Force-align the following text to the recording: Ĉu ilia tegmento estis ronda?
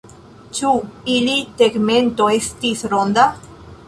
Ĉu 0.59 0.69
ilia 1.15 1.43
tegmento 1.59 2.31
estis 2.39 2.81
ronda? 2.95 3.27